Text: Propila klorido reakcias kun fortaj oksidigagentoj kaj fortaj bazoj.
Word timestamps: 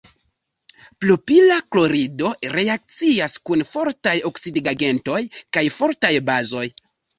Propila 1.03 1.57
klorido 1.75 2.31
reakcias 2.55 3.37
kun 3.51 3.63
fortaj 3.75 4.17
oksidigagentoj 4.33 5.21
kaj 5.39 5.67
fortaj 5.79 6.15
bazoj. 6.33 6.67